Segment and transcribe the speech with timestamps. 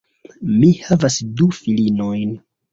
[0.53, 2.37] Mi havas du filinojn.